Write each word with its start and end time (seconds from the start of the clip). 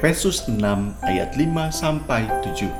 Efesus 0.00 0.48
6 0.48 0.56
ayat 1.04 1.36
5 1.36 1.68
sampai 1.68 2.24
7. 2.40 2.72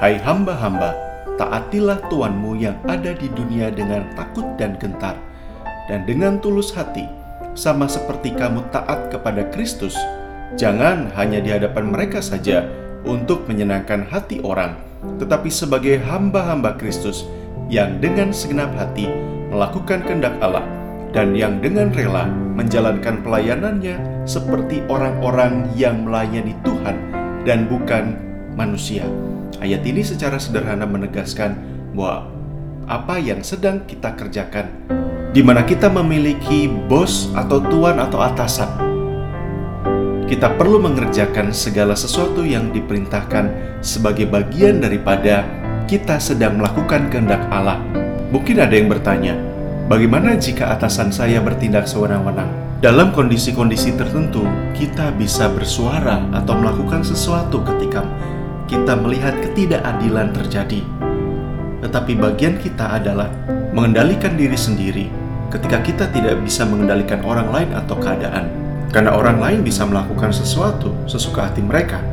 Hai 0.00 0.16
hamba-hamba, 0.16 0.96
taatilah 1.36 2.00
Tuanmu 2.08 2.56
yang 2.56 2.72
ada 2.88 3.12
di 3.12 3.28
dunia 3.36 3.68
dengan 3.68 4.08
takut 4.16 4.56
dan 4.56 4.80
gentar, 4.80 5.12
dan 5.92 6.08
dengan 6.08 6.40
tulus 6.40 6.72
hati, 6.72 7.04
sama 7.52 7.84
seperti 7.84 8.32
kamu 8.32 8.64
taat 8.72 9.12
kepada 9.12 9.44
Kristus. 9.52 9.92
Jangan 10.56 11.12
hanya 11.20 11.44
di 11.44 11.52
hadapan 11.52 11.92
mereka 11.92 12.24
saja 12.24 12.64
untuk 13.04 13.44
menyenangkan 13.44 14.08
hati 14.08 14.40
orang, 14.40 14.80
tetapi 15.20 15.52
sebagai 15.52 16.00
hamba-hamba 16.00 16.80
Kristus 16.80 17.28
yang 17.68 18.00
dengan 18.00 18.32
segenap 18.32 18.72
hati 18.72 19.04
melakukan 19.52 20.00
kehendak 20.00 20.32
Allah 20.40 20.77
dan 21.12 21.32
yang 21.32 21.58
dengan 21.64 21.88
rela 21.92 22.28
menjalankan 22.28 23.24
pelayanannya 23.24 24.26
seperti 24.28 24.84
orang-orang 24.92 25.64
yang 25.72 26.04
melayani 26.04 26.52
Tuhan 26.60 26.96
dan 27.48 27.64
bukan 27.64 28.18
manusia. 28.58 29.08
Ayat 29.58 29.82
ini 29.88 30.04
secara 30.04 30.36
sederhana 30.36 30.84
menegaskan 30.84 31.56
bahwa 31.96 32.28
apa 32.84 33.16
yang 33.16 33.40
sedang 33.40 33.84
kita 33.88 34.12
kerjakan, 34.14 34.68
di 35.32 35.40
mana 35.40 35.64
kita 35.64 35.88
memiliki 35.88 36.68
bos 36.68 37.32
atau 37.32 37.60
tuan 37.64 37.96
atau 37.96 38.20
atasan, 38.20 38.68
kita 40.28 40.60
perlu 40.60 40.76
mengerjakan 40.76 41.56
segala 41.56 41.96
sesuatu 41.96 42.44
yang 42.44 42.68
diperintahkan 42.68 43.48
sebagai 43.80 44.28
bagian 44.28 44.84
daripada 44.84 45.48
kita 45.88 46.20
sedang 46.20 46.60
melakukan 46.60 47.08
kehendak 47.08 47.48
Allah. 47.48 47.80
Mungkin 48.28 48.60
ada 48.60 48.76
yang 48.76 48.92
bertanya, 48.92 49.47
Bagaimana 49.88 50.36
jika 50.36 50.76
atasan 50.76 51.08
saya 51.08 51.40
bertindak 51.40 51.88
sewenang-wenang? 51.88 52.52
Dalam 52.84 53.08
kondisi-kondisi 53.08 53.96
tertentu, 53.96 54.44
kita 54.76 55.08
bisa 55.16 55.48
bersuara 55.48 56.28
atau 56.28 56.60
melakukan 56.60 57.00
sesuatu 57.00 57.64
ketika 57.64 58.04
kita 58.68 58.92
melihat 59.00 59.32
ketidakadilan 59.40 60.36
terjadi. 60.36 60.84
Tetapi 61.80 62.20
bagian 62.20 62.60
kita 62.60 63.00
adalah 63.00 63.32
mengendalikan 63.72 64.36
diri 64.36 64.60
sendiri 64.60 65.08
ketika 65.48 65.80
kita 65.80 66.04
tidak 66.12 66.36
bisa 66.44 66.68
mengendalikan 66.68 67.24
orang 67.24 67.48
lain 67.48 67.72
atau 67.72 67.96
keadaan. 67.96 68.44
Karena 68.92 69.16
orang 69.16 69.40
lain 69.40 69.64
bisa 69.64 69.88
melakukan 69.88 70.36
sesuatu 70.36 70.92
sesuka 71.08 71.48
hati 71.48 71.64
mereka, 71.64 72.04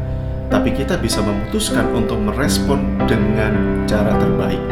tapi 0.47 0.71
kita 0.71 0.95
bisa 0.95 1.19
memutuskan 1.19 1.91
untuk 1.91 2.23
merespon 2.23 3.03
dengan 3.03 3.83
cara 3.83 4.15
terbaik. 4.15 4.63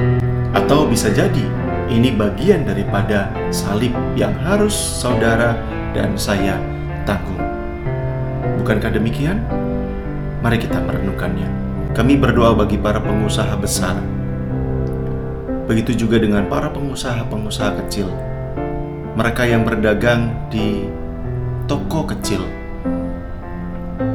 Atau 0.55 0.87
bisa 0.87 1.11
jadi 1.11 1.62
ini 1.91 2.13
bagian 2.15 2.63
daripada 2.63 3.31
salib 3.51 3.91
yang 4.15 4.31
harus 4.39 4.73
saudara 4.73 5.59
dan 5.91 6.15
saya 6.15 6.55
tanggung. 7.03 7.39
Bukankah 8.63 8.95
demikian? 8.95 9.43
Mari 10.39 10.59
kita 10.59 10.79
merenungkannya. 10.79 11.49
Kami 11.91 12.17
berdoa 12.17 12.55
bagi 12.55 12.79
para 12.79 12.99
pengusaha 12.99 13.53
besar. 13.59 13.99
Begitu 15.67 16.07
juga 16.07 16.19
dengan 16.19 16.47
para 16.51 16.67
pengusaha-pengusaha 16.71 17.79
kecil. 17.85 18.11
Mereka 19.13 19.45
yang 19.47 19.63
berdagang 19.63 20.35
di 20.51 20.87
toko 21.69 22.03
kecil. 22.09 22.43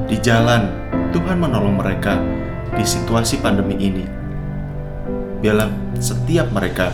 Di 0.08 0.16
jalan, 0.20 0.68
Tuhan 1.12 1.40
menolong 1.40 1.80
mereka 1.80 2.18
di 2.76 2.84
situasi 2.84 3.40
pandemi 3.40 3.76
ini. 3.80 4.04
Biarlah 5.38 5.70
setiap 5.96 6.50
mereka 6.50 6.90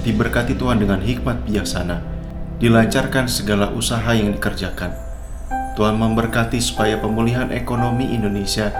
diberkati 0.00 0.56
Tuhan 0.56 0.80
dengan 0.80 1.00
hikmat 1.00 1.44
bijaksana, 1.44 2.00
dilancarkan 2.60 3.28
segala 3.28 3.72
usaha 3.72 4.10
yang 4.12 4.32
dikerjakan. 4.32 4.92
Tuhan 5.78 5.96
memberkati 5.96 6.60
supaya 6.60 6.98
pemulihan 6.98 7.48
ekonomi 7.54 8.10
Indonesia 8.10 8.74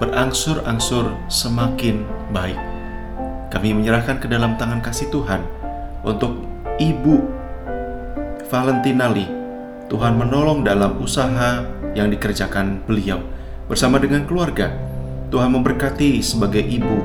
berangsur-angsur 0.00 1.12
semakin 1.28 2.04
baik. 2.32 2.56
Kami 3.52 3.72
menyerahkan 3.72 4.20
ke 4.20 4.28
dalam 4.28 4.60
tangan 4.60 4.84
kasih 4.84 5.08
Tuhan 5.08 5.40
untuk 6.04 6.44
Ibu 6.76 7.16
Valentina 8.46 9.08
Lee. 9.10 9.28
Tuhan 9.86 10.18
menolong 10.18 10.66
dalam 10.66 10.98
usaha 10.98 11.62
yang 11.94 12.10
dikerjakan 12.10 12.84
beliau 12.84 13.22
bersama 13.70 14.02
dengan 14.02 14.26
keluarga. 14.26 14.70
Tuhan 15.30 15.50
memberkati 15.50 16.22
sebagai 16.22 16.62
ibu 16.62 17.02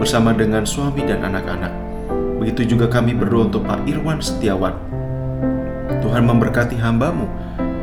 bersama 0.00 0.32
dengan 0.32 0.64
suami 0.64 1.04
dan 1.04 1.20
anak-anak. 1.24 1.83
Begitu 2.44 2.76
juga 2.76 2.92
kami 2.92 3.16
berdoa 3.16 3.48
untuk 3.48 3.64
Pak 3.64 3.88
Irwan 3.88 4.20
Setiawan. 4.20 4.76
Tuhan 6.04 6.28
memberkati 6.28 6.76
hambamu 6.76 7.24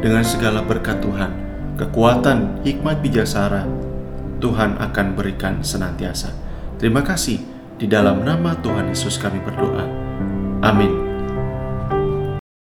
dengan 0.06 0.22
segala 0.22 0.62
berkat 0.62 1.02
Tuhan, 1.02 1.34
kekuatan, 1.82 2.62
hikmat 2.62 3.02
bijaksana 3.02 3.66
Tuhan 4.38 4.78
akan 4.78 5.18
berikan 5.18 5.66
senantiasa. 5.66 6.30
Terima 6.78 7.02
kasih. 7.02 7.42
Di 7.82 7.90
dalam 7.90 8.22
nama 8.22 8.54
Tuhan 8.62 8.94
Yesus 8.94 9.18
kami 9.18 9.42
berdoa. 9.42 9.90
Amin. 10.62 11.01